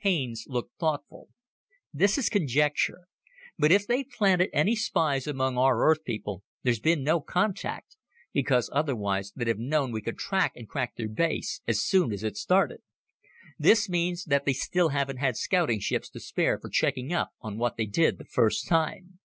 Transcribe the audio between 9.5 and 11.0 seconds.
known we could track and crack